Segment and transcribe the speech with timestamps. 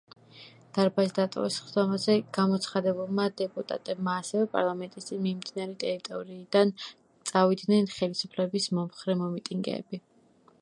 [0.75, 6.75] დარბაზი დატოვეს სხდომაზე გამოცხადებულმა დეპუტატებმა, ასევე, პარლამენტის წინ მიმდებარე ტერიტორიიდან
[7.33, 10.03] წავიდნენ ხელისუფლების მომხრე მომიტინგეები.